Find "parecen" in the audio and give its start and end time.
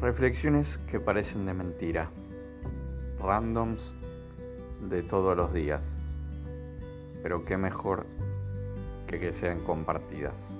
1.00-1.44